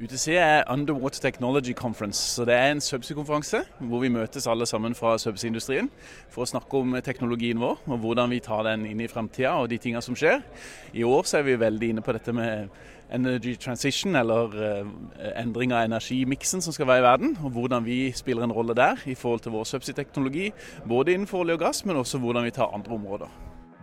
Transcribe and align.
UTC 0.00 0.28
er 0.28 0.64
Underwater 0.72 1.20
Technology 1.20 1.72
Conference, 1.72 2.20
så 2.20 2.44
det 2.44 2.54
er 2.54 2.72
en 2.72 2.80
subsea-konferanse 2.80 3.62
hvor 3.78 4.02
vi 4.02 4.10
møtes 4.12 4.46
alle 4.46 4.66
sammen 4.68 4.92
fra 4.94 5.14
subsea-industrien 5.16 5.88
for 6.28 6.44
å 6.44 6.48
snakke 6.50 6.82
om 6.82 6.98
teknologien 7.00 7.62
vår 7.62 7.80
og 7.86 8.02
hvordan 8.02 8.34
vi 8.34 8.42
tar 8.44 8.66
den 8.68 8.84
inn 8.90 9.00
i 9.00 9.08
fremtida 9.08 9.54
og 9.56 9.70
de 9.72 9.78
tingene 9.80 10.04
som 10.04 10.12
skjer. 10.12 10.44
I 10.92 11.06
år 11.08 11.24
så 11.24 11.40
er 11.40 11.48
vi 11.48 11.56
veldig 11.64 11.90
inne 11.94 12.04
på 12.04 12.12
dette 12.12 12.36
med 12.36 12.68
energy 13.08 13.56
transition, 13.56 14.20
eller 14.20 14.52
uh, 14.60 14.94
endring 15.32 15.72
av 15.72 15.88
energimiksen 15.88 16.60
som 16.60 16.76
skal 16.76 16.92
være 16.92 17.00
i 17.00 17.08
verden, 17.08 17.36
og 17.40 17.56
hvordan 17.56 17.88
vi 17.88 18.00
spiller 18.12 18.44
en 18.44 18.52
rolle 18.52 18.76
der 18.76 19.00
i 19.08 19.16
forhold 19.16 19.46
til 19.46 19.56
vår 19.56 19.64
subsea-teknologi, 19.72 20.50
både 20.84 21.16
innenfor 21.16 21.46
olje 21.46 21.56
og 21.56 21.68
gass, 21.70 21.86
men 21.88 21.96
også 21.96 22.20
hvordan 22.20 22.44
vi 22.44 22.58
tar 22.58 22.74
andre 22.76 23.00
områder. 23.00 23.55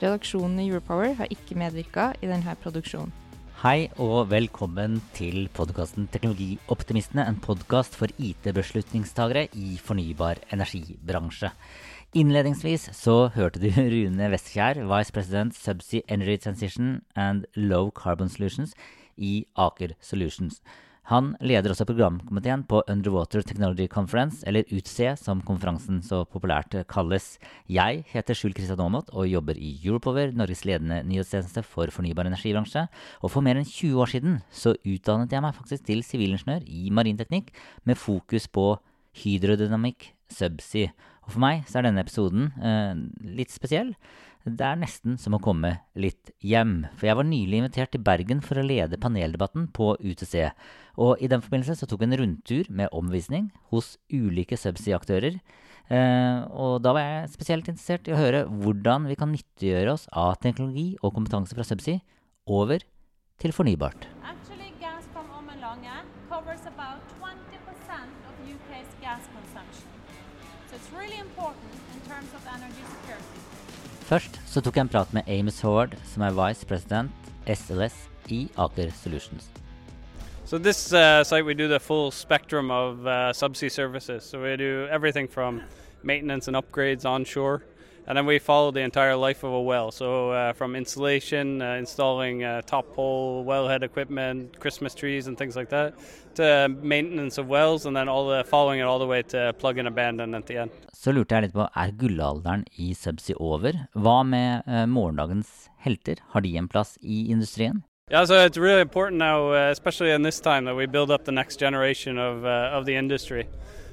Redaksjonen 0.00 0.62
i 0.62 0.70
Europower 0.70 1.12
har 1.18 1.28
ikke 1.28 1.58
medvirka 1.60 2.14
i 2.24 2.28
denne 2.30 2.54
produksjonen. 2.62 3.12
Hei 3.60 3.90
og 4.00 4.30
velkommen 4.30 4.94
til 5.12 5.50
podkasten 5.52 6.06
Teknologioptimistene, 6.08 7.26
en 7.28 7.36
podkast 7.44 7.98
for 8.00 8.08
IT-beslutningstagere 8.16 9.50
i 9.52 9.74
fornybar 9.76 10.40
energibransje. 10.56 11.50
Innledningsvis 12.16 12.88
så 12.96 13.28
hørte 13.34 13.60
du 13.60 13.68
Rune 13.92 14.30
Vestkjær, 14.32 14.80
Vice 14.88 15.12
President 15.12 15.52
Subsea 15.54 16.00
Energy 16.08 16.40
Transition 16.40 17.02
and 17.14 17.44
Low 17.54 17.90
Carbon 17.92 18.32
Solutions 18.32 18.72
i 19.20 19.44
Aker 19.54 19.92
Solutions. 20.00 20.62
Han 21.10 21.32
leder 21.42 21.72
også 21.72 21.82
programkomiteen 21.88 22.60
på 22.70 22.84
Underwater 22.86 23.42
Technology 23.42 23.88
Conference, 23.90 24.44
eller 24.46 24.68
UTC 24.70 25.16
som 25.18 25.40
konferansen 25.42 25.96
så 26.06 26.20
populært 26.22 26.76
kalles. 26.86 27.32
Jeg 27.66 28.04
heter 28.12 28.38
Skjul 28.38 28.54
Kristian 28.54 28.78
Aamodt 28.84 29.10
og 29.10 29.26
jobber 29.26 29.58
i 29.58 29.72
Europower, 29.82 30.30
Norges 30.30 30.62
ledende 30.68 31.00
nyhetstjeneste 31.08 31.64
for 31.66 31.90
fornybar 31.90 32.30
energibransje. 32.30 32.84
Og 33.24 33.34
for 33.34 33.42
mer 33.42 33.58
enn 33.58 33.66
20 33.66 33.98
år 33.98 34.12
siden 34.12 34.38
så 34.54 34.76
utdannet 34.86 35.34
jeg 35.34 35.42
meg 35.42 35.58
faktisk 35.58 35.88
til 35.90 36.06
sivilingeniør 36.06 36.62
i 36.70 36.94
marinteknikk, 36.94 37.50
med 37.82 37.98
fokus 37.98 38.46
på 38.46 38.76
hydrodynamikk 39.24 40.12
subsea. 40.30 40.94
Og 41.26 41.34
for 41.34 41.42
meg 41.42 41.66
så 41.66 41.80
er 41.80 41.88
denne 41.88 42.06
episoden 42.06 42.52
eh, 42.62 42.94
litt 43.34 43.50
spesiell. 43.50 43.96
Det 44.48 44.64
er 44.64 44.78
nesten 44.80 45.18
som 45.20 45.34
å 45.36 45.40
komme 45.42 45.74
litt 46.00 46.30
hjem, 46.40 46.86
for 46.96 47.10
jeg 47.10 47.16
var 47.18 47.26
nylig 47.28 47.58
invitert 47.60 47.90
til 47.92 48.00
Bergen 48.00 48.38
for 48.40 48.56
å 48.56 48.64
lede 48.64 48.96
paneldebatten 49.00 49.66
på 49.76 49.92
UTC. 50.00 50.48
Og 50.96 51.20
i 51.20 51.28
den 51.28 51.42
forbindelse 51.44 51.76
så 51.76 51.88
tok 51.88 52.00
vi 52.00 52.08
en 52.08 52.16
rundtur 52.22 52.70
med 52.72 52.88
omvisning 52.96 53.50
hos 53.68 53.98
ulike 54.08 54.56
subsea-aktører. 54.56 55.36
Eh, 55.92 56.38
og 56.56 56.80
da 56.80 56.94
var 56.96 57.04
jeg 57.04 57.34
spesielt 57.34 57.68
interessert 57.68 58.08
i 58.08 58.14
å 58.16 58.20
høre 58.20 58.46
hvordan 58.48 59.10
vi 59.10 59.18
kan 59.20 59.32
nyttiggjøre 59.34 59.92
oss 59.92 60.08
av 60.08 60.38
teknologi 60.40 60.94
og 61.02 61.12
kompetanse 61.18 61.58
fra 61.58 61.66
subsea 61.66 62.00
over 62.48 62.80
til 63.42 63.52
fornybart. 63.52 64.08
Actually, 64.24 64.72
gas 64.80 65.04
from 65.12 65.28
Ormen 65.36 65.60
Lange 65.60 66.00
covers 66.32 66.64
about 66.64 67.04
20% 67.20 68.08
of 68.24 68.40
UK's 68.48 68.96
gas 69.04 69.28
consumption. 69.36 69.92
So 70.70 70.80
it's 70.80 70.90
really 70.96 71.20
important 71.20 71.76
in 71.92 72.00
terms 72.08 72.32
of 72.32 72.40
energy 72.56 72.84
security. 72.88 73.39
Først 74.10 74.40
så 74.50 74.58
tok 74.58 74.74
jeg 74.74 74.82
en 74.82 74.88
prat 74.90 75.12
med 75.14 75.28
Amos 75.30 75.60
Howard, 75.62 75.92
som 76.10 76.24
er 76.26 76.34
vice 76.34 76.66
president 76.66 77.28
SLS 77.46 77.94
i 78.28 78.48
Aker 78.58 78.90
Solutions. 78.90 79.46
So 80.44 80.58
this 80.58 80.92
uh, 80.92 81.22
site 81.22 81.44
we 81.44 81.54
do 81.54 81.68
the 81.68 81.78
full 81.78 82.10
spectrum 82.10 82.72
of 82.72 83.06
uh, 83.06 83.32
subsea 83.32 83.70
services. 83.70 84.24
So 84.24 84.42
we 84.42 84.56
do 84.56 84.88
everything 84.90 85.28
from 85.28 85.62
maintenance 86.02 86.48
and 86.48 86.56
upgrades 86.56 87.04
onshore, 87.04 87.62
and 88.08 88.18
then 88.18 88.26
we 88.26 88.40
follow 88.40 88.72
the 88.72 88.80
entire 88.80 89.14
life 89.14 89.44
of 89.44 89.52
a 89.52 89.62
well. 89.62 89.92
So 89.92 90.32
uh, 90.32 90.54
from 90.54 90.74
installation, 90.74 91.62
uh, 91.62 91.74
installing 91.74 92.42
uh, 92.42 92.62
top 92.62 92.92
pole, 92.92 93.44
wellhead 93.44 93.84
equipment, 93.84 94.58
Christmas 94.58 94.92
trees, 94.92 95.28
and 95.28 95.38
things 95.38 95.54
like 95.54 95.68
that, 95.68 95.94
to 96.40 96.68
maintenance 96.82 97.38
of 97.38 97.46
wells, 97.48 97.86
and 97.86 97.96
then 97.96 98.08
all 98.08 98.28
the 98.28 98.42
following 98.48 98.80
it 98.80 98.88
all 98.88 98.98
the 98.98 99.06
way 99.06 99.22
to 99.34 99.52
plug 99.58 99.78
and 99.78 99.88
abandon 99.88 100.34
at 100.34 100.46
the 100.46 100.56
end. 100.64 100.70
Så 100.92 101.12
lurte 101.12 101.36
jeg 101.36 101.48
litt 101.48 101.54
på, 101.56 101.64
er 101.64 101.92
gullalderen 102.00 102.66
i 102.76 102.90
subsea 102.96 103.38
over? 103.40 103.78
Hva 103.94 104.18
med 104.26 104.66
eh, 104.66 104.84
morgendagens 104.90 105.70
helter? 105.84 106.20
Har 106.34 106.44
de 106.44 106.56
en 106.58 106.68
plass 106.68 106.98
i 107.00 107.30
industrien? 107.30 107.84
Yeah, 108.10 108.24
so 108.24 108.34
it's 108.44 108.58
really 108.58 108.80
important 108.80 109.18
now, 109.18 109.52
uh, 109.52 109.70
especially 109.70 110.10
in 110.10 110.22
this 110.22 110.40
time, 110.40 110.64
that 110.64 110.74
we 110.74 110.86
build 110.86 111.12
up 111.12 111.24
the 111.24 111.32
next 111.32 111.60
generation 111.60 112.18
of 112.18 112.44
uh, 112.44 112.76
of 112.76 112.84
the 112.84 112.96
industry. 112.96 113.46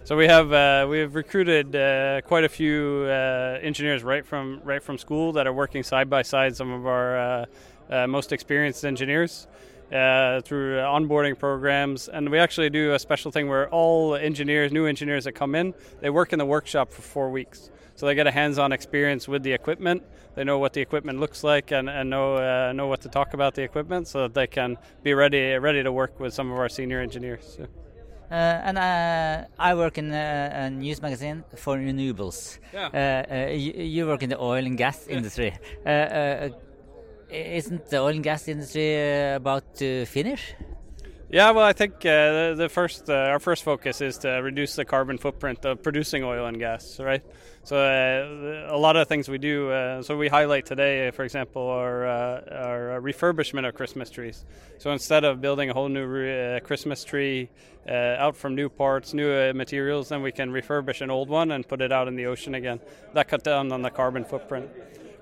So 0.07 0.16
we 0.16 0.28
have 0.28 0.53
uh, 0.53 0.88
we've 0.90 1.13
recruited 1.13 1.75
uh, 1.75 2.22
quite 2.22 2.46
a 2.46 2.50
few 2.50 3.06
uh, 3.07 3.59
engineers 3.62 4.03
right 4.03 4.25
from 4.25 4.62
right 4.63 4.81
from 4.81 4.97
school 4.97 5.34
that 5.34 5.46
are 5.46 5.53
working 5.53 5.84
side 5.84 6.09
by 6.09 6.22
side 6.22 6.56
some 6.56 6.72
of 6.72 6.88
our 6.88 7.18
uh, 7.18 7.46
uh, 7.90 8.07
most 8.07 8.31
experienced 8.31 8.86
engineers 8.86 9.47
uh, 9.92 10.42
through 10.42 10.78
onboarding 10.78 11.38
programs, 11.38 12.08
and 12.08 12.30
we 12.30 12.40
actually 12.40 12.70
do 12.70 12.94
a 12.94 13.00
special 13.00 13.31
thing 13.31 13.48
where 13.48 13.70
all 13.70 14.16
engineers, 14.16 14.72
new 14.72 14.86
engineers 14.86 15.24
that 15.24 15.34
come 15.34 15.56
in, 15.56 15.74
they 16.02 16.09
work 16.09 16.34
in 16.34 16.40
the 16.40 16.46
workshop 16.46 16.92
for 16.92 17.02
four 17.02 17.30
weeks. 17.30 17.70
So 17.96 18.06
they 18.06 18.14
get 18.14 18.28
a 18.28 18.31
hands-on 18.31 18.72
experience 18.72 19.28
with 19.28 19.44
the 19.44 19.53
equipment. 19.53 20.03
They 20.36 20.44
know 20.44 20.59
what 20.59 20.74
the 20.74 20.81
equipment 20.81 21.20
looks 21.20 21.44
like 21.44 21.72
and, 21.72 21.90
and 21.90 22.12
know 22.12 22.36
uh, 22.38 22.72
know 22.72 22.86
what 22.86 23.02
to 23.02 23.09
talk 23.09 23.34
about 23.34 23.56
the 23.56 23.64
equipment, 23.64 24.08
so 24.08 24.24
that 24.24 24.36
they 24.36 24.46
can 24.46 24.78
be 25.02 25.16
ready 25.16 25.53
ready 25.58 25.81
to 25.81 25.92
work 25.92 26.19
with 26.19 26.31
some 26.34 26.52
of 26.52 26.59
our 26.59 26.69
senior 26.69 27.00
engineers. 27.02 27.58
So. 27.58 27.68
Uh, 28.30 28.34
and 28.34 28.78
uh, 28.78 29.48
I 29.58 29.74
work 29.74 29.98
in 29.98 30.12
a, 30.12 30.52
a, 30.54 30.69
news 30.69 31.02
magazine 31.02 31.46
for 31.56 31.78
renewables. 31.78 32.60
Yeah. 32.74 33.24
Uh, 33.30 33.51
you, 33.51 33.72
you, 33.72 34.06
work 34.06 34.22
in 34.22 34.30
the 34.30 34.38
oil 34.38 34.66
and 34.66 34.78
gas 34.78 35.07
industry. 35.07 35.54
Isn't 37.29 37.89
the 37.89 37.97
oil 37.97 38.07
and 38.07 38.24
gas 38.24 38.47
industry 38.47 39.33
about 39.33 39.75
to 39.75 40.06
finish? 40.06 40.53
Yeah, 41.29 41.51
well, 41.51 41.65
I 41.65 41.74
think 41.74 41.95
uh, 41.97 42.00
the, 42.00 42.56
the, 42.57 42.69
first 42.69 43.09
uh, 43.09 43.13
our 43.13 43.39
first 43.39 43.65
focus 43.65 44.00
is 44.00 44.18
to 44.19 44.29
reduce 44.29 44.77
the 44.77 44.85
carbon 44.85 45.18
footprint 45.18 45.65
of 45.65 45.83
producing 45.83 46.24
oil 46.24 46.45
and 46.45 46.57
gas, 46.57 47.01
right? 47.01 47.21
So 47.65 47.75
uh, 47.75 48.74
a 48.74 48.77
lot 48.77 48.95
of 48.95 49.09
things 49.09 49.27
we 49.27 49.38
do. 49.38 49.69
Uh, 49.69 50.01
so 50.01 50.15
we 50.15 50.29
highlight 50.29 50.65
today, 50.65 51.12
for 51.12 51.25
example, 51.25 51.63
our, 51.63 52.07
uh, 52.07 52.41
our 52.50 53.01
refurbishment 53.01 53.68
of 53.68 53.75
Christmas 53.75 54.09
trees. 54.09 54.45
So 54.77 54.94
instead 54.94 55.25
of 55.25 55.41
building 55.41 55.69
a 55.69 55.74
whole 55.74 55.89
new 55.89 56.07
uh, 56.07 56.62
Christmas 56.62 57.03
tree 57.03 57.50
out 57.89 58.38
from 58.38 58.56
new 58.56 58.69
parts, 58.69 59.13
new 59.13 59.53
materials, 59.53 60.07
then 60.07 60.21
we 60.21 60.31
can 60.31 60.50
refurbish 60.51 61.01
an 61.01 61.09
old 61.09 61.27
one 61.27 61.51
and 61.51 61.68
put 61.68 61.81
it 61.81 61.91
out 61.91 62.07
in 62.07 62.15
the 62.15 62.25
ocean 62.25 62.56
again. 62.56 62.79
That 63.13 63.27
cut 63.27 63.44
down 63.44 63.74
on 63.74 63.81
the 63.81 63.89
carbon 63.89 64.24
footprint. 64.24 64.69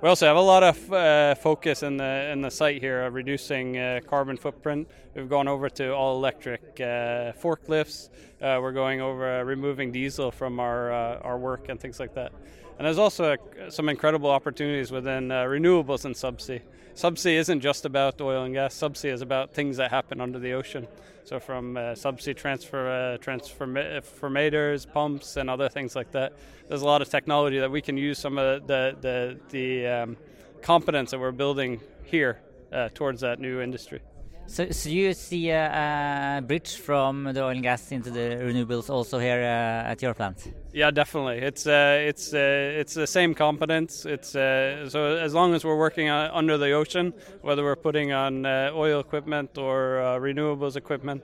We 0.02 0.10
also 0.10 0.28
have 0.28 0.36
a 0.36 0.42
lot 0.42 0.62
of 0.62 0.92
uh, 0.94 1.36
focus 1.36 1.82
in 1.82 1.96
the 1.96 2.30
in 2.32 2.42
the 2.42 2.52
site 2.52 2.82
here 2.82 3.06
of 3.06 3.14
reducing 3.14 3.78
uh, 3.78 4.02
carbon 4.06 4.36
footprint 4.36 4.90
We've 5.16 5.30
gone 5.30 5.48
over 5.48 5.70
to 5.70 5.96
all 5.96 6.18
electric 6.18 6.62
uh, 6.82 7.32
forklifts. 7.42 8.10
Uh, 8.42 8.60
we're 8.62 8.74
going 8.74 9.00
over 9.00 9.40
uh, 9.40 9.44
removing 9.44 9.94
diesel 9.94 10.30
from 10.30 10.60
our 10.60 10.92
uh, 10.92 11.20
our 11.20 11.38
work 11.38 11.70
and 11.70 11.80
things 11.80 12.02
like 12.02 12.14
that. 12.16 12.34
And 12.78 12.86
there's 12.86 12.98
also 12.98 13.38
some 13.70 13.88
incredible 13.88 14.30
opportunities 14.30 14.92
within 14.92 15.30
renewables 15.30 16.04
and 16.04 16.14
subsea. 16.14 16.62
Subsea 16.96 17.36
isn't 17.36 17.60
just 17.60 17.84
about 17.84 18.22
oil 18.22 18.44
and 18.44 18.54
gas. 18.54 18.74
Subsea 18.74 19.12
is 19.12 19.22
about 19.22 19.54
things 19.54 19.76
that 19.78 19.92
happen 19.92 20.22
under 20.22 20.40
the 20.40 20.54
ocean. 20.54 20.88
So 21.26 21.42
from 21.42 21.76
uh, 21.76 21.80
subsea 21.92 22.38
transfer, 22.38 22.88
uh, 22.88 23.18
transformators, 23.18 24.90
pumps, 24.90 25.36
and 25.36 25.50
other 25.50 25.68
things 25.68 25.94
like 25.94 26.12
that. 26.12 26.34
There's 26.70 26.84
a 26.84 26.86
lot 26.86 27.02
of 27.02 27.10
technology 27.10 27.60
that 27.60 27.70
we 27.70 27.82
can 27.82 27.98
use 27.98 28.18
some 28.18 28.38
of 28.38 28.66
the 28.68 28.96
the 29.02 29.38
the 29.50 29.88
um, 29.88 30.18
competence 30.62 31.12
that 31.12 31.20
we're 31.20 31.32
building 31.32 31.82
here 32.04 32.40
uh, 32.72 32.90
towards 32.94 33.22
that 33.22 33.40
new 33.40 33.60
industry. 33.60 34.02
So, 34.48 34.70
so 34.70 34.90
you 34.90 35.14
see 35.14 35.50
a, 35.50 36.38
a, 36.38 36.42
bridge 36.42 36.76
from 36.76 37.24
the 37.34 37.44
oil 37.44 37.50
and 37.50 37.64
gas 37.64 37.92
into 37.92 38.12
the 38.12 38.38
renewables 38.42 38.90
also 38.90 39.18
here 39.20 39.42
uh, 39.42 39.92
at 39.92 40.02
your 40.02 40.14
plant? 40.14 40.54
Yeah, 40.72 40.92
definitely. 40.92 41.40
It's 41.40 41.66
uh, 41.66 41.98
it's 42.02 42.34
uh, 42.34 42.80
it's 42.80 42.94
the 42.94 43.08
same 43.08 43.34
competence. 43.34 44.06
It's 44.06 44.36
uh, 44.36 44.90
so 44.90 45.18
as 45.18 45.34
long 45.34 45.54
as 45.56 45.66
we're 45.66 45.78
working 45.78 46.10
under 46.10 46.58
the 46.58 46.72
ocean, 46.72 47.14
whether 47.42 47.64
we're 47.64 47.76
putting 47.76 48.12
on 48.12 48.46
uh, 48.46 48.72
oil 48.74 49.00
equipment 49.00 49.58
or 49.58 50.00
uh, 50.00 50.20
renewables 50.20 50.76
equipment, 50.76 51.24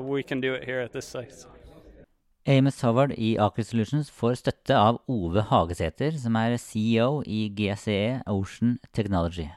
we 0.00 0.22
can 0.22 0.40
do 0.40 0.54
it 0.54 0.64
here 0.64 0.80
at 0.80 0.92
this 0.92 1.06
site. 1.06 1.46
Amos 2.46 2.80
Howard 2.80 3.12
i 3.18 3.36
Aker 3.36 3.62
Solutions 3.62 4.08
får 4.10 4.38
støtte 4.40 4.76
av 4.76 5.02
Ove 5.06 5.42
Hagesæter, 5.50 6.14
som 6.16 6.36
er 6.40 6.56
CEO 6.56 7.20
i 7.26 7.50
GCE 7.52 8.22
Ocean 8.26 8.78
Technology. 8.96 9.50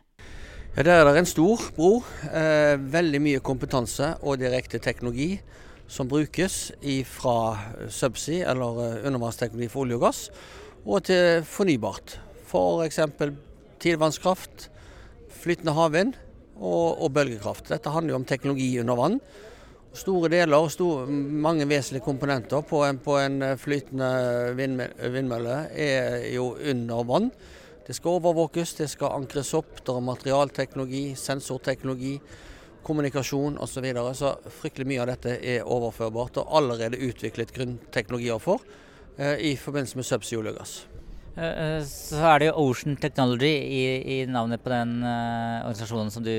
Ja, 0.71 0.83
Der 0.83 0.91
er 0.91 1.03
det 1.03 1.19
en 1.19 1.25
stor 1.25 1.59
bro. 1.75 1.97
Eh, 2.31 2.79
veldig 2.79 3.19
mye 3.19 3.39
kompetanse 3.43 4.13
og 4.23 4.37
direkte 4.39 4.79
teknologi 4.79 5.41
som 5.91 6.07
brukes 6.07 6.71
fra 7.11 7.57
subsea, 7.91 8.47
eller 8.47 8.79
eh, 8.79 9.07
undervannsteknologi 9.09 9.67
for 9.67 9.83
olje 9.83 9.97
og 9.99 10.05
gass, 10.05 10.21
og 10.85 11.03
til 11.03 11.43
fornybart. 11.43 12.15
F.eks. 12.47 13.01
For 13.19 13.35
tidevannskraft, 13.83 14.69
flytende 15.43 15.75
havvind 15.75 16.15
og, 16.55 17.03
og, 17.03 17.11
bølgekraft. 17.19 17.67
Dette 17.67 17.91
handler 17.91 18.15
jo 18.15 18.21
om 18.21 18.31
teknologi 18.31 18.71
under 18.79 18.95
vann. 18.95 19.19
Store 19.91 20.31
deler, 20.31 20.55
og 20.55 21.11
mange 21.11 21.67
vesentlige 21.67 22.07
komponenter 22.07 22.63
på 22.63 22.85
en, 22.87 22.97
på 23.03 23.19
en 23.19 23.43
flytende 23.59 24.55
vindmølle 24.55 25.65
er 25.75 26.31
jo 26.31 26.53
under 26.55 27.03
vann. 27.03 27.33
Det 27.87 27.95
skal 27.97 28.19
overvåkes, 28.19 28.75
det 28.77 28.87
skal 28.91 29.15
ankres 29.17 29.53
opp. 29.57 29.79
Det 29.81 29.93
er 29.93 30.05
materialteknologi, 30.05 31.03
sensorteknologi, 31.17 32.13
kommunikasjon 32.85 33.57
osv. 33.57 33.73
Så, 33.73 33.83
videre. 33.83 34.13
så 34.17 34.35
fryktelig 34.61 34.87
mye 34.89 35.01
av 35.03 35.11
dette 35.13 35.37
er 35.41 35.65
overførbart 35.65 36.41
og 36.41 36.55
allerede 36.61 37.01
utviklet 37.01 37.53
grunnteknologier 37.55 38.41
for 38.41 38.63
eh, 39.17 39.37
i 39.51 39.55
forbindelse 39.57 39.99
med 39.99 40.07
subsea 40.07 40.41
olje 40.41 40.53
og 40.53 40.61
gass. 40.61 40.75
Eh, 41.37 41.47
eh, 41.47 41.79
så 41.87 42.21
er 42.33 42.41
det 42.41 42.51
jo 42.51 42.67
Ocean 42.67 42.97
Technology 43.01 43.51
i, 43.51 43.83
i 44.17 44.19
navnet 44.29 44.63
på 44.63 44.73
den 44.73 44.99
uh, 45.05 45.63
organisasjonen 45.65 46.13
som 46.13 46.25
du 46.25 46.35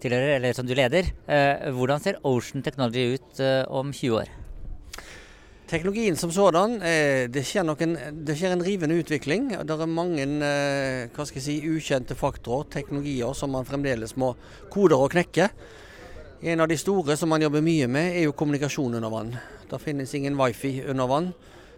tilhører, 0.00 0.36
eller 0.36 0.56
som 0.56 0.68
du 0.68 0.76
leder. 0.76 1.10
Uh, 1.28 1.70
hvordan 1.76 2.02
ser 2.02 2.20
Ocean 2.26 2.64
Technology 2.66 3.16
ut 3.16 3.42
uh, 3.42 3.64
om 3.80 3.92
20 3.92 4.22
år? 4.22 4.30
Teknologien 5.70 6.16
som 6.16 6.32
sådan, 6.32 6.82
eh, 6.82 7.28
det 7.30 7.44
skjer, 7.46 7.68
en, 7.82 7.92
det 8.26 8.34
skjer 8.34 8.56
en 8.56 8.64
rivende 8.66 8.96
utvikling. 8.98 9.52
Det 9.62 9.74
er 9.76 9.86
mange 9.86 10.24
eh, 10.26 11.04
hva 11.14 11.26
skal 11.28 11.38
jeg 11.38 11.44
si, 11.44 11.54
ukjente 11.70 12.16
faktorer, 12.18 12.66
teknologier, 12.72 13.30
som 13.38 13.54
man 13.54 13.68
fremdeles 13.68 14.16
må 14.18 14.32
kode 14.72 14.98
og 14.98 15.12
knekke. 15.14 15.46
En 16.42 16.64
av 16.64 16.66
de 16.66 16.78
store 16.80 17.14
som 17.14 17.30
man 17.30 17.44
jobber 17.44 17.62
mye 17.62 17.86
med, 17.86 18.16
er 18.18 18.26
jo 18.26 18.34
kommunikasjon 18.34 18.98
under 18.98 19.14
vann. 19.14 19.30
Det 19.70 19.78
finnes 19.78 20.14
ingen 20.18 20.34
wifi 20.40 20.80
under 20.90 21.06
vann. 21.06 21.30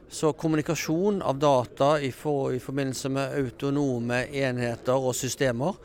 Så 0.08 0.32
kommunikasjon 0.40 1.20
av 1.20 1.36
data 1.42 1.98
i, 2.00 2.08
for, 2.16 2.54
i 2.56 2.62
forbindelse 2.64 3.12
med 3.12 3.36
autonome 3.42 4.22
enheter 4.32 4.96
og 4.96 5.12
systemer 5.18 5.76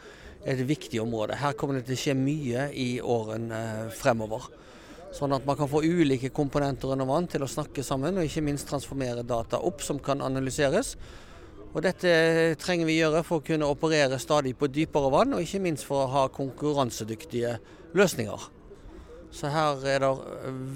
er 0.46 0.56
et 0.56 0.64
viktig 0.70 1.02
område. 1.04 1.42
Her 1.42 1.60
kommer 1.60 1.82
det 1.82 1.90
til 1.90 2.00
å 2.00 2.04
skje 2.06 2.16
mye 2.22 2.70
i 2.72 2.88
årene 3.04 3.60
eh, 3.84 3.92
fremover. 4.00 4.48
Sånn 5.18 5.34
at 5.34 5.46
man 5.48 5.58
kan 5.58 5.70
få 5.70 5.82
ulike 5.82 6.30
komponenter 6.30 6.92
under 6.94 7.08
vann 7.10 7.26
til 7.32 7.42
å 7.42 7.50
snakke 7.50 7.82
sammen, 7.86 8.20
og 8.20 8.28
ikke 8.28 8.44
minst 8.46 8.68
transformere 8.70 9.24
data 9.26 9.58
opp 9.66 9.82
som 9.82 9.98
kan 10.04 10.22
analyseres. 10.22 10.94
Og 11.74 11.82
Dette 11.86 12.12
trenger 12.62 12.86
vi 12.90 13.00
gjøre 13.00 13.24
for 13.26 13.42
å 13.42 13.46
kunne 13.46 13.70
operere 13.70 14.20
stadig 14.22 14.54
på 14.60 14.70
dypere 14.70 15.10
vann, 15.14 15.34
og 15.34 15.42
ikke 15.42 15.64
minst 15.64 15.88
for 15.88 16.06
å 16.06 16.12
ha 16.14 16.28
konkurransedyktige 16.34 17.58
løsninger. 17.98 18.46
Så 19.34 19.50
her 19.52 19.84
er 19.90 20.06
det 20.06 20.12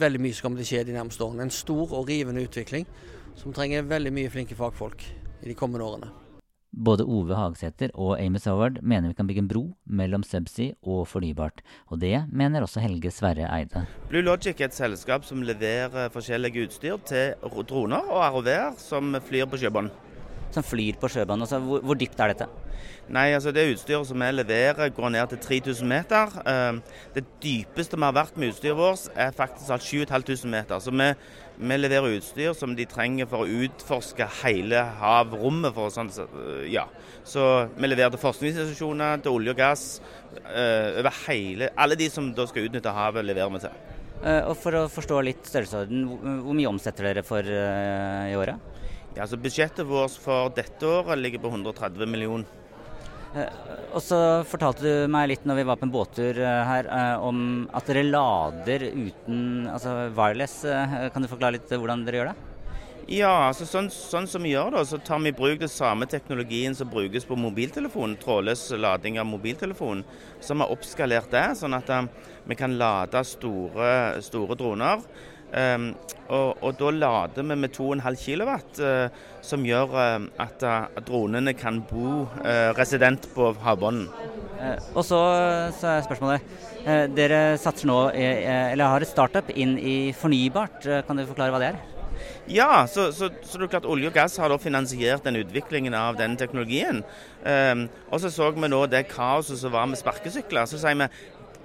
veldig 0.02 0.22
mye 0.26 0.36
som 0.38 0.48
kommer 0.48 0.62
til 0.62 0.68
å 0.68 0.72
skje 0.72 0.88
de 0.90 0.98
nærmeste 0.98 1.26
årene. 1.26 1.48
En 1.48 1.54
stor 1.56 1.94
og 1.98 2.10
rivende 2.10 2.44
utvikling 2.46 2.90
som 3.40 3.54
trenger 3.56 3.88
veldig 3.88 4.14
mye 4.14 4.34
flinke 4.34 4.58
fagfolk 4.58 5.06
i 5.42 5.52
de 5.52 5.58
kommende 5.58 5.88
årene. 5.88 6.12
Både 6.72 7.04
Ove 7.04 7.36
Hagsæter 7.36 7.92
og 8.00 8.16
Amos 8.16 8.46
Howard 8.48 8.78
mener 8.82 9.12
vi 9.12 9.16
kan 9.18 9.28
bygge 9.28 9.42
en 9.44 9.48
bro 9.52 9.64
mellom 9.86 10.24
subsea 10.24 10.72
og 10.88 11.04
fornybart. 11.12 11.60
Og 11.92 12.00
det 12.00 12.24
mener 12.32 12.64
også 12.64 12.80
Helge 12.80 13.12
Sverre 13.12 13.50
Eide. 13.60 13.84
Blue 14.08 14.24
Logic 14.24 14.56
er 14.56 14.70
et 14.70 14.78
selskap 14.78 15.28
som 15.28 15.44
leverer 15.44 16.08
forskjellige 16.14 16.64
utstyr 16.70 16.96
til 17.06 17.36
droner 17.68 18.08
og 18.08 18.24
ROV-er 18.24 18.80
som 18.80 19.12
flyr 19.28 19.52
på 19.52 19.60
sjøbånd. 19.60 19.92
Som 20.52 20.64
flyr 20.64 20.96
på 21.00 21.12
sjøbanen. 21.12 21.44
Altså, 21.44 21.60
hvor, 21.60 21.84
hvor 21.84 22.00
dypt 22.00 22.20
er 22.20 22.32
dette? 22.32 22.48
Nei, 23.12 23.34
altså 23.36 23.52
Det 23.52 23.68
utstyret 23.74 24.08
som 24.08 24.20
vi 24.24 24.32
leverer, 24.32 24.90
går 24.96 25.10
ned 25.12 25.28
til 25.28 25.40
3000 25.44 25.88
meter. 25.88 26.36
Eh, 26.48 26.80
det 27.16 27.26
dypeste 27.44 27.98
vi 27.98 28.08
har 28.08 28.16
vært 28.16 28.38
med 28.38 28.54
utstyret 28.54 28.78
vårt, 28.78 29.10
er 29.16 29.36
faktisk 29.36 29.68
7500 29.68 30.48
meter. 30.52 30.80
Så 30.80 30.92
vi 30.92 31.12
vi 31.62 31.78
leverer 31.78 32.16
utstyr 32.18 32.56
som 32.58 32.74
de 32.74 32.88
trenger 32.90 33.28
for 33.30 33.46
å 33.46 33.62
utforske 33.66 34.26
hele 34.42 34.82
havrommet. 34.98 35.74
For 35.76 35.94
sånn, 35.94 36.10
ja. 36.72 36.88
Så 37.28 37.44
vi 37.76 37.90
leverer 37.90 38.14
til 38.14 38.22
forskningsinstitusjoner, 38.24 39.22
til 39.22 39.38
olje 39.38 39.54
og 39.54 39.60
gass. 39.60 39.86
Uh, 40.42 41.02
over 41.02 41.14
hele, 41.28 41.70
Alle 41.78 41.98
de 42.00 42.08
som 42.10 42.32
da 42.34 42.48
skal 42.50 42.66
utnytte 42.66 42.94
havet, 42.96 43.28
leverer 43.28 43.54
vi 43.54 43.62
til. 43.66 43.78
Uh, 44.22 44.42
og 44.50 44.56
For 44.58 44.80
å 44.80 44.88
forstå 44.90 45.22
litt 45.28 45.46
størrelsesorden, 45.46 46.08
hvor 46.46 46.58
mye 46.58 46.72
omsetter 46.72 47.12
dere 47.12 47.26
for 47.28 47.46
uh, 47.46 48.26
i 48.32 48.38
året? 48.40 48.72
Ja, 49.12 49.26
altså 49.26 49.38
Budsjettet 49.42 49.86
vårt 49.86 50.18
for 50.24 50.54
dette 50.56 50.88
året 50.88 51.20
ligger 51.20 51.44
på 51.44 51.52
130 51.52 52.10
millioner. 52.10 52.61
Eh, 53.32 53.48
og 53.96 54.02
så 54.04 54.18
fortalte 54.48 54.84
du 54.84 55.12
meg 55.12 55.30
litt 55.32 55.46
når 55.48 55.62
vi 55.62 55.68
var 55.70 55.80
på 55.80 55.88
en 55.88 55.94
båttur 55.94 56.40
eh, 56.44 56.62
her, 56.68 56.88
eh, 56.92 57.24
om 57.24 57.66
at 57.72 57.88
dere 57.88 58.04
lader 58.08 58.90
uten 58.92 59.70
altså 59.72 60.10
wireless. 60.18 60.62
Kan 61.14 61.24
du 61.24 61.32
forklare 61.32 61.56
litt 61.60 61.72
hvordan 61.72 62.04
dere 62.08 62.22
gjør 62.22 62.32
det? 62.32 62.48
Ja, 63.12 63.32
altså 63.50 63.66
sånn, 63.68 63.90
sånn, 63.92 64.28
som 64.30 64.44
vi 64.46 64.54
gjør 64.54 64.76
det, 64.76 64.86
så 64.88 65.00
tar 65.04 65.20
vi 65.24 65.32
i 65.32 65.36
bruk 65.36 65.60
den 65.60 65.72
samme 65.72 66.06
teknologien 66.08 66.76
som 66.78 66.88
brukes 66.92 67.26
på 67.28 67.36
mobiltelefonen, 67.40 68.14
trådløs 68.22 68.70
lading 68.80 69.18
av 69.20 69.28
mobiltelefonen. 69.28 70.06
Så 70.40 70.56
vi 70.56 70.64
har 70.64 70.72
oppskalert 70.72 71.34
det, 71.34 71.44
sånn 71.60 71.76
at 71.76 71.90
vi 72.48 72.56
kan 72.56 72.78
lade 72.80 73.24
store, 73.28 74.22
store 74.24 74.56
droner. 74.60 75.04
Um, 75.52 75.92
og, 76.32 76.62
og, 76.64 76.78
da 76.80 76.92
lader 76.96 77.44
vi 77.44 77.58
med 77.60 77.74
2,5 77.76 78.18
kW, 78.22 78.52
uh, 78.80 79.32
som 79.44 79.66
gjør 79.68 79.96
uh, 79.98 80.28
at 80.40 80.64
uh, 80.64 81.02
dronene 81.04 81.52
kan 81.58 81.82
bo 81.90 82.24
resident 82.78 83.28
på 83.36 83.52
havbunnen. 83.66 84.08
og 84.96 85.04
så, 85.04 85.22
så, 85.76 85.88
er 85.88 86.06
spørsmålet. 86.06 86.60
dere 87.16 87.58
satser 87.58 87.90
nå, 87.90 87.98
eller 88.14 88.94
har 88.94 89.02
et 89.02 89.10
startup 89.10 89.50
inn 89.54 89.78
i 89.78 90.14
fornybart. 90.14 90.86
Kan 91.08 91.18
du 91.18 91.26
forklare 91.26 91.54
hva 91.54 91.62
det 91.62 91.74
er? 91.74 91.82
Ja, 92.50 92.88
så, 92.88 93.12
så, 93.12 93.30
så, 93.44 93.58
det 93.58 93.68
er 93.68 93.74
klart 93.76 93.88
olje 93.90 94.10
og 94.10 94.16
gass 94.16 94.38
har 94.42 94.52
da 94.52 94.58
finansiert 94.62 95.26
den 95.26 95.40
utviklingen 95.42 95.94
av 95.98 96.18
den 96.20 96.36
teknologien. 96.40 97.04
Um, 97.46 97.86
og 98.10 98.22
så 98.22 98.32
så 98.34 98.50
vi 98.56 98.70
nå 98.70 98.82
det 98.92 99.08
kaoset 99.12 99.62
som 99.62 99.74
var 99.74 99.88
med 99.90 100.00
sparkesykler. 100.00 100.68
Så 100.70 100.82
sier 100.82 100.98
vi 101.00 101.08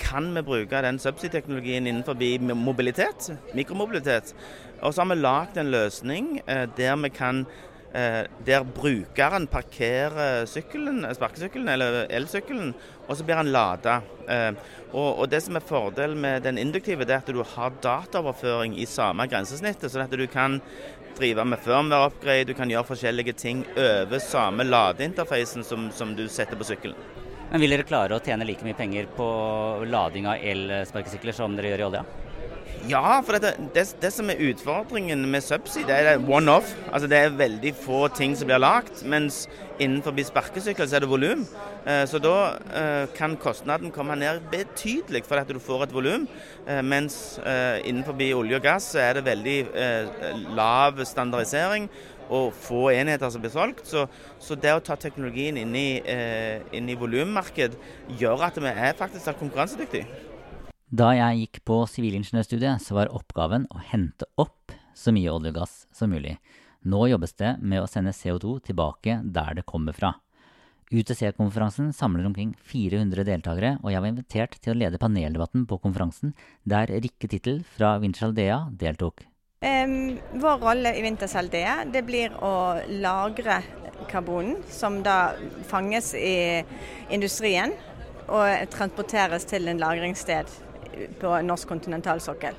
kan 0.01 0.29
vi 0.35 0.43
bruke 0.47 0.83
den 0.83 0.99
subsea-teknologien 1.03 1.87
innenfor 1.87 2.55
mobilitet, 2.55 3.31
mikromobilitet. 3.55 4.35
Og 4.83 4.95
så 4.95 5.03
har 5.03 5.11
vi 5.15 5.21
lagd 5.21 5.59
en 5.59 5.71
løsning 5.71 6.37
eh, 6.47 6.67
der 6.77 6.97
vi 6.97 7.11
kan 7.11 7.47
eh, 7.95 8.27
der 8.47 8.65
brukeren 8.65 9.47
parkerer 9.47 10.47
sykkelen, 10.47 11.07
sparkesykkelen 11.15 11.69
eller 11.69 12.07
elsykkelen, 12.11 12.75
og 13.09 13.17
så 13.17 13.25
blir 13.25 13.37
han 13.37 13.53
lada. 13.53 14.01
Eh, 14.29 14.53
og, 14.93 15.19
og, 15.19 15.31
det 15.31 15.43
som 15.43 15.57
er 15.57 15.65
fordelen 15.65 16.21
med 16.21 16.43
den 16.43 16.59
induktive, 16.59 17.05
det 17.05 17.17
er 17.17 17.25
at 17.25 17.33
du 17.33 17.43
har 17.43 17.73
dataoverføring 17.83 18.79
i 18.79 18.87
samme 18.87 19.27
grensesnittet. 19.27 19.91
sånn 19.91 20.07
at 20.07 20.17
du 20.17 20.27
kan 20.27 20.61
drive 21.17 21.45
med 21.45 21.63
firmware-upgrade, 21.65 22.51
du 22.51 22.55
kan 22.55 22.71
gjøre 22.71 22.91
forskjellige 22.93 23.33
ting 23.33 23.65
over 23.77 24.21
samme 24.21 24.65
ladeinterfacen 24.69 25.65
som, 25.65 25.91
som 25.93 26.17
du 26.17 26.29
setter 26.29 26.57
på 26.57 26.69
sykkelen. 26.69 27.26
Men 27.51 27.63
vil 27.63 27.71
dere 27.71 27.87
klare 27.87 28.17
å 28.17 28.23
tjene 28.23 28.47
like 28.47 28.67
mye 28.67 28.77
penger 28.77 29.07
på 29.17 29.27
lading 29.87 30.27
av 30.27 30.43
elsparkesykler 30.43 31.37
som 31.37 31.55
dere 31.57 31.71
gjør 31.73 31.85
i 31.85 31.87
olja? 31.91 32.07
Ja, 32.87 33.21
for 33.25 33.39
det, 33.41 33.55
det, 33.75 33.83
det, 34.03 34.11
som 34.13 34.29
er 34.31 34.41
utfordringen 34.51 35.25
med 35.31 35.43
subsea, 35.43 35.87
det 35.89 35.97
er 35.97 36.21
one-off. 36.23 36.75
Altså 36.93 37.09
Det 37.09 37.19
er 37.19 37.39
veldig 37.39 37.73
få 37.75 38.07
ting 38.15 38.37
som 38.37 38.47
blir 38.47 38.61
lagt, 38.63 39.01
mens 39.05 39.47
innenfor 39.83 40.15
sparkesykkel 40.29 40.87
så 40.89 40.99
er 40.99 41.05
det 41.05 41.11
volum. 41.11 41.43
Eh, 41.87 42.05
så 42.07 42.21
da 42.23 42.35
eh, 42.81 43.07
kan 43.17 43.37
kostnaden 43.41 43.91
komme 43.95 44.17
ned 44.21 44.45
betydelig 44.53 45.25
fordi 45.27 45.43
at 45.43 45.55
du 45.55 45.63
får 45.63 45.87
et 45.87 45.95
volum. 45.95 46.29
Eh, 46.67 46.83
mens 46.83 47.41
innenfor 47.85 48.15
olje 48.37 48.61
og 48.61 48.63
gass 48.63 48.93
så 48.93 49.03
er 49.03 49.19
det 49.19 49.27
veldig 49.27 49.59
lav 50.55 51.03
standardisering 51.05 51.89
og 52.29 52.55
få 52.59 52.91
enheter 52.91 53.31
som 53.31 53.43
blir 53.43 53.55
solgt. 53.55 53.87
Så, 53.87 54.07
så 54.39 54.55
det 54.55 54.75
å 54.75 54.85
ta 54.85 54.95
teknologien 55.01 55.59
inn 55.59 55.75
i, 55.75 55.91
i 56.71 56.99
volummarked 56.99 57.77
gjør 58.19 58.49
at 58.51 58.63
vi 58.63 58.73
er 58.73 58.99
faktisk 58.99 59.39
konkurransedyktige. 59.41 60.36
Da 60.87 61.09
jeg 61.17 61.41
gikk 61.41 61.59
på 61.67 61.81
sivilingeniørstudiet, 61.91 62.79
så 62.79 62.95
var 62.95 63.11
oppgaven 63.11 63.65
å 63.75 63.81
hente 63.89 64.29
opp 64.39 64.71
så 64.95 65.11
mye 65.11 65.33
olje 65.33 65.51
og 65.51 65.57
gass 65.59 65.73
som 65.91 66.13
mulig. 66.15 66.37
Nå 66.87 67.09
jobbes 67.11 67.33
det 67.41 67.57
med 67.59 67.83
å 67.83 67.89
sende 67.91 68.13
CO2 68.15 68.61
tilbake 68.69 69.17
der 69.25 69.57
det 69.59 69.65
kommer 69.67 69.97
fra. 69.97 70.13
UTC-konferansen 70.95 71.89
samler 71.91 72.29
omkring 72.29 72.53
400 72.63 73.25
deltakere, 73.27 73.73
og 73.83 73.91
jeg 73.91 74.03
var 74.05 74.13
invitert 74.13 74.55
til 74.63 74.77
å 74.77 74.79
lede 74.79 75.01
paneldebatten 75.03 75.65
på 75.67 75.81
konferansen, 75.83 76.37
der 76.63 76.87
Rikke 76.87 77.27
Tittel 77.33 77.65
fra 77.67 77.97
Wintershaldea 77.99 78.61
deltok. 78.71 79.25
Um, 79.67 80.15
vår 80.39 80.63
rolle 80.63 80.93
i 80.95 81.03
Vintersaldea 81.03 81.81
det 81.91 82.05
blir 82.07 82.37
å 82.39 82.79
lagre 83.03 83.59
karbonen, 84.07 84.63
som 84.71 85.01
da 85.03 85.35
fanges 85.67 86.13
i 86.15 86.63
industrien 87.11 87.75
og 88.31 88.71
transporteres 88.71 89.49
til 89.51 89.67
en 89.67 89.83
lagringssted 89.83 90.55
på 91.21 91.35
norsk 91.47 91.69
kontinentalsokkel. 91.69 92.59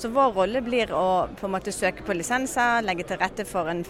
Så 0.00 0.08
vår 0.08 0.32
rolle 0.32 0.62
blir 0.64 0.92
å 0.96 1.28
på 1.36 1.48
en 1.48 1.54
måte 1.54 1.72
søke 1.72 2.04
på 2.06 2.16
lisenser, 2.16 2.84
legge 2.86 3.04
til 3.08 3.20
rette 3.20 3.44
for 3.48 3.68
en 3.68 3.82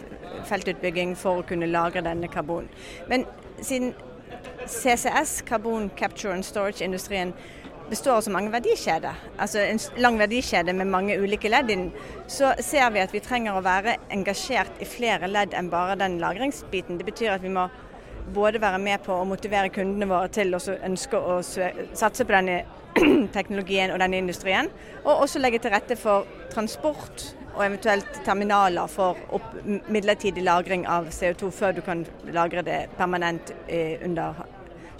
feltutbygging 0.49 1.17
for 1.19 1.41
å 1.41 1.47
kunne 1.47 1.71
lagre 1.71 2.03
denne 2.03 2.31
karbonen. 2.31 2.71
Men 3.11 3.27
siden 3.63 3.93
CCS, 4.67 5.41
Carbon 5.47 5.91
Capture 5.97 6.35
and 6.35 6.47
Storage-industrien, 6.47 7.35
består 7.91 8.21
av 8.21 8.21
så 8.23 8.31
mange 8.31 8.53
verdikjeder, 8.55 9.17
altså 9.43 9.65
en 9.65 9.81
lang 9.99 10.19
verdikjede 10.21 10.73
med 10.79 10.87
mange 10.93 11.17
ulike 11.19 11.51
ledd 11.51 11.73
inn, 11.75 11.89
så 12.31 12.53
ser 12.63 12.93
vi 12.95 13.03
at 13.03 13.15
vi 13.15 13.23
trenger 13.25 13.59
å 13.59 13.65
være 13.67 13.97
engasjert 14.15 14.79
i 14.79 14.87
flere 14.87 15.27
ledd 15.27 15.57
enn 15.59 15.73
bare 15.73 15.99
den 15.99 16.21
lagringsbiten. 16.23 17.01
Det 17.01 17.09
betyr 17.09 17.35
at 17.35 17.43
vi 17.43 17.51
må 17.51 17.67
både 18.35 18.63
være 18.63 18.79
med 18.79 19.03
på 19.03 19.17
å 19.17 19.27
motivere 19.27 19.73
kundene 19.75 20.07
våre 20.11 20.31
til 20.31 20.55
å 20.55 20.61
ønske 20.87 21.19
å 21.19 21.41
satse 21.43 22.23
på 22.27 22.37
denne 22.37 22.61
teknologien 23.37 23.93
og 23.95 24.01
denne 24.03 24.21
industrien. 24.23 24.71
Og 25.05 25.27
også 25.27 25.43
legge 25.43 25.61
til 25.63 25.75
rette 25.75 25.99
for 25.99 26.29
transport 26.55 27.31
og 27.55 27.65
eventuelt 27.67 28.21
terminaler 28.25 28.91
for 28.91 29.19
opp, 29.35 29.55
midlertidig 29.91 30.45
lagring 30.47 30.87
av 30.89 31.11
CO2 31.15 31.51
før 31.55 31.75
du 31.77 31.83
kan 31.87 32.05
lagre 32.33 32.65
det 32.67 32.85
permanent 32.99 33.53
eh, 33.67 33.99
under 34.07 34.45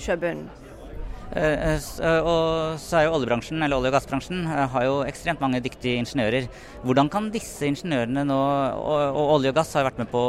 sjøbunnen. 0.01 0.49
Eh, 1.31 1.77
eh, 1.79 2.25
og 2.27 2.81
så 2.83 2.99
er 2.99 3.05
jo 3.07 3.13
oljebransjen, 3.15 3.63
eller 3.63 3.79
olje- 3.79 3.93
og 3.93 3.95
gassbransjen, 3.95 4.49
har 4.51 4.87
jo 4.87 4.97
ekstremt 5.07 5.43
mange 5.43 5.63
dyktige 5.63 6.01
ingeniører. 6.03 6.49
Hvordan 6.83 7.11
kan 7.13 7.29
disse 7.31 7.69
ingeniørene 7.71 8.27
nå 8.27 8.41
Og, 8.41 9.21
olje 9.37 9.53
og 9.53 9.61
gass 9.61 9.77
har 9.79 9.87
vært 9.87 10.01
med 10.03 10.11
på, 10.11 10.25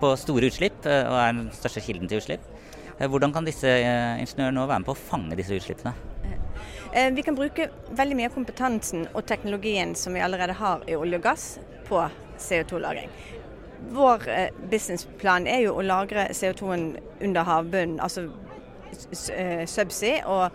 på 0.00 0.16
store 0.18 0.50
utslipp, 0.50 0.82
og 0.82 1.20
er 1.20 1.38
den 1.38 1.46
største 1.54 1.84
kilden 1.84 2.10
til 2.10 2.18
utslipp. 2.22 2.50
Hvordan 2.98 3.32
kan 3.34 3.46
disse 3.46 3.70
ingeniørene 3.70 4.58
nå 4.58 4.66
være 4.66 4.82
med 4.82 4.90
på 4.90 4.96
å 4.96 5.04
fange 5.12 5.38
disse 5.38 5.56
utslippene? 5.56 6.13
Eh, 6.94 7.10
vi 7.12 7.22
kan 7.26 7.34
bruke 7.34 7.64
veldig 7.98 8.14
mye 8.14 8.28
av 8.30 8.34
kompetansen 8.36 9.08
og 9.18 9.24
teknologien 9.26 9.96
som 9.98 10.14
vi 10.14 10.20
allerede 10.22 10.54
har 10.54 10.84
i 10.86 10.94
olje 10.94 11.18
og 11.18 11.24
gass, 11.24 11.46
på 11.88 11.98
CO2-lagring. 12.38 13.10
Vår 13.96 14.28
eh, 14.30 14.60
businessplan 14.70 15.48
er 15.50 15.64
jo 15.64 15.72
å 15.74 15.82
lagre 15.82 16.28
CO2-en 16.30 16.84
under 17.26 17.48
havbunnen, 17.48 17.98
altså 17.98 18.28
eh, 19.34 19.64
subsea 19.66 20.22
og 20.30 20.54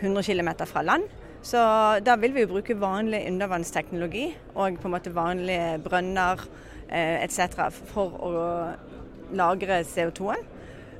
100 0.00 0.24
km 0.24 0.50
fra 0.72 0.86
land. 0.88 1.04
Så 1.44 1.60
da 2.00 2.16
vil 2.16 2.32
vi 2.32 2.46
jo 2.46 2.54
bruke 2.54 2.78
vanlig 2.80 3.20
undervannsteknologi 3.28 4.30
og 4.54 4.80
på 4.80 4.88
en 4.88 4.96
måte 4.96 5.12
vanlige 5.12 5.76
brønner 5.84 6.46
etc. 6.88 7.66
for 7.92 8.16
å 8.24 8.32
lagre 9.36 9.82
CO2-en. 9.84 10.48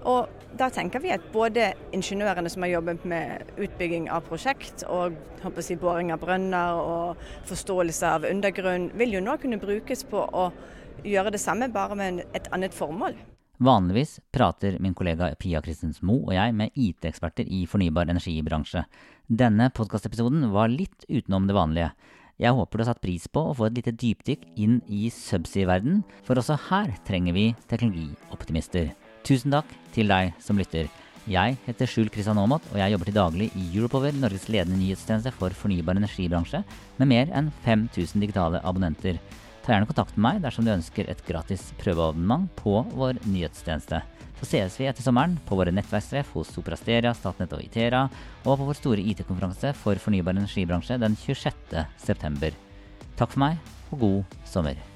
Og 0.08 0.28
da 0.58 0.68
tenker 0.72 1.02
vi 1.02 1.12
at 1.14 1.24
både 1.32 1.72
ingeniørene 1.94 2.50
som 2.52 2.64
har 2.66 2.74
jobbet 2.74 3.04
med 3.08 3.52
utbygging 3.56 4.08
av 4.12 4.26
prosjekt 4.26 4.84
og 4.90 5.16
si, 5.62 5.76
boring 5.80 6.12
av 6.12 6.20
brønner 6.22 6.78
og 6.78 7.22
forståelse 7.48 8.14
av 8.18 8.28
undergrunn, 8.28 8.90
vil 8.98 9.16
jo 9.16 9.24
nå 9.24 9.38
kunne 9.42 9.60
brukes 9.62 10.04
på 10.08 10.26
å 10.26 10.48
gjøre 11.06 11.32
det 11.34 11.42
samme, 11.42 11.70
bare 11.72 11.98
med 11.98 12.24
et 12.36 12.50
annet 12.54 12.74
formål. 12.74 13.16
Vanligvis 13.62 14.16
prater 14.34 14.78
min 14.82 14.94
kollega 14.94 15.28
Pia 15.38 15.60
Kristens 15.62 16.00
Mo 16.02 16.16
og 16.24 16.32
jeg 16.34 16.54
med 16.58 16.74
IT-eksperter 16.74 17.46
i 17.46 17.62
fornybar 17.70 18.10
energibransje. 18.10 18.82
Denne 19.30 19.68
podkastepisoden 19.70 20.48
var 20.50 20.72
litt 20.72 21.06
utenom 21.06 21.46
det 21.46 21.54
vanlige. 21.54 21.92
Jeg 22.42 22.56
håper 22.58 22.78
du 22.78 22.82
har 22.82 22.90
satt 22.90 23.04
pris 23.04 23.28
på 23.30 23.44
å 23.46 23.54
få 23.54 23.68
et 23.68 23.76
lite 23.78 23.94
dypdykk 23.94 24.48
inn 24.58 24.80
i 24.90 25.06
subsea-verden, 25.14 26.02
for 26.26 26.40
også 26.40 26.58
her 26.70 26.90
trenger 27.06 27.36
vi 27.36 27.52
teknologioptimister. 27.70 28.90
Tusen 29.22 29.54
takk 29.54 29.68
til 29.94 30.10
deg 30.10 30.32
som 30.42 30.58
lytter. 30.58 30.88
Jeg 31.30 31.54
heter 31.68 31.86
Skjul 31.86 32.08
Kristian 32.10 32.40
Aamodt, 32.42 32.64
og 32.72 32.80
jeg 32.80 32.90
jobber 32.90 33.06
til 33.06 33.14
daglig 33.14 33.46
i 33.54 33.68
Europower, 33.76 34.10
Norges 34.18 34.48
ledende 34.50 34.80
nyhetstjeneste 34.80 35.30
for 35.36 35.54
fornybar 35.54 35.94
energibransje, 35.94 36.64
med 36.98 37.10
mer 37.12 37.30
enn 37.30 37.52
5000 37.62 38.24
digitale 38.24 38.58
abonnenter. 38.66 39.20
Ta 39.62 39.76
gjerne 39.76 39.86
kontakt 39.86 40.16
med 40.16 40.24
meg 40.26 40.42
dersom 40.42 40.66
du 40.66 40.72
ønsker 40.74 41.06
et 41.06 41.22
gratis 41.28 41.68
prøveabonnement 41.78 42.50
på 42.58 42.80
vår 42.98 43.22
nyhetstjeneste. 43.28 44.02
Så 44.40 44.48
ses 44.50 44.74
vi 44.80 44.88
etter 44.90 45.06
sommeren 45.06 45.36
på 45.46 45.54
våre 45.54 45.70
nettverkstreff 45.70 46.34
hos 46.34 46.50
Soprasteria, 46.50 47.14
Statnett 47.14 47.54
og 47.54 47.62
Itera, 47.62 48.08
og 48.42 48.56
på 48.58 48.66
vår 48.66 48.80
store 48.80 49.04
IT-konferanse 49.12 49.70
for 49.78 50.02
fornybar 50.02 50.34
energibransje 50.34 50.98
den 50.98 51.14
26.9. 51.22 52.50
Takk 53.14 53.36
for 53.36 53.44
meg, 53.46 53.62
og 53.92 54.02
god 54.02 54.40
sommer. 54.50 54.91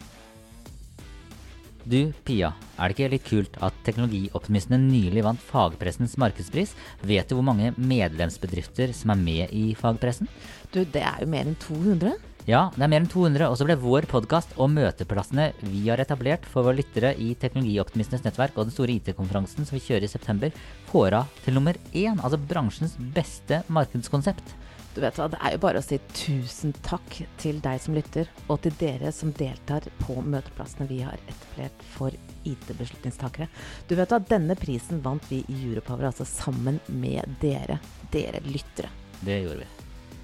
Du, 1.87 2.11
Pia, 2.27 2.49
er 2.83 2.91
det 2.91 2.97
ikke 2.97 3.09
litt 3.13 3.27
kult 3.29 3.57
at 3.63 3.77
teknologioptimistene 3.87 4.79
nylig 4.81 5.23
vant 5.23 5.43
fagpressens 5.53 6.17
markedspris? 6.19 6.73
Vet 7.07 7.31
du 7.31 7.37
hvor 7.37 7.47
mange 7.47 7.69
medlemsbedrifter 7.79 8.91
som 8.91 9.13
er 9.15 9.21
med 9.21 9.55
i 9.55 9.69
fagpressen? 9.79 10.27
Du, 10.75 10.81
det 10.83 11.05
er 11.07 11.23
jo 11.23 11.29
mer 11.31 11.47
enn 11.47 11.55
200? 11.63 12.17
Ja, 12.51 12.65
det 12.75 12.83
er 12.83 12.91
mer 12.91 13.05
enn 13.05 13.09
200, 13.13 13.47
og 13.47 13.55
så 13.61 13.69
ble 13.69 13.79
vår 13.79 14.09
podkast 14.11 14.59
og 14.59 14.73
møteplassene 14.75 15.53
vi 15.63 15.85
har 15.87 16.03
etablert 16.03 16.51
for 16.51 16.67
våre 16.67 16.81
lyttere 16.81 17.15
i 17.23 17.37
Teknologioptimistenes 17.39 18.27
nettverk 18.27 18.59
og 18.59 18.67
den 18.67 18.75
store 18.75 18.99
IT-konferansen 18.99 19.63
som 19.63 19.79
vi 19.79 19.85
kjører 19.87 20.09
i 20.09 20.11
september, 20.11 20.59
kåra 20.91 21.23
til 21.45 21.55
nummer 21.55 21.79
én, 21.95 22.19
altså 22.19 22.43
bransjens 22.51 22.99
beste 23.15 23.63
markedskonsept. 23.71 24.57
Du 24.97 25.03
vet 25.05 25.19
hva, 25.21 25.27
Det 25.29 25.37
er 25.45 25.53
jo 25.53 25.61
bare 25.61 25.81
å 25.83 25.85
si 25.85 25.99
tusen 26.17 26.73
takk 26.87 27.19
til 27.37 27.59
deg 27.61 27.83
som 27.85 27.93
lytter, 27.93 28.31
og 28.49 28.63
til 28.65 28.73
dere 28.81 29.11
som 29.13 29.29
deltar 29.37 29.85
på 30.01 30.17
møteplassene 30.25 30.89
vi 30.89 31.03
har 31.05 31.21
etablert 31.29 31.85
for 31.93 32.17
IT-beslutningstakere. 32.49 33.51
Du 33.91 33.93
vet 33.99 34.09
hva, 34.09 34.23
Denne 34.25 34.57
prisen 34.57 35.05
vant 35.05 35.29
vi 35.29 35.43
i 35.53 35.59
Europower, 35.69 36.09
altså 36.09 36.25
sammen 36.25 36.81
med 36.89 37.29
dere. 37.45 37.77
Dere 38.09 38.41
lyttere. 38.49 38.89
Det 39.21 39.43
gjorde 39.45 39.67
vi. 39.67 39.71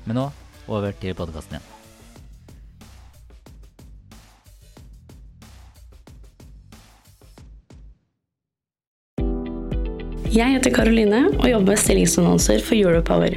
Men 0.08 0.22
nå 0.22 0.26
over 0.72 0.96
til 0.96 1.12
podkasten 1.20 1.60
igjen. 1.60 1.70
Jeg 10.32 10.54
heter 10.56 10.72
Karoline 10.72 11.26
og 11.34 11.44
jobber 11.44 11.74
med 11.74 11.82
stillingsannonser 11.82 12.64
for 12.64 12.80
Europower. 12.80 13.36